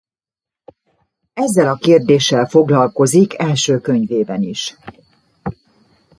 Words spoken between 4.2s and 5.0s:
is.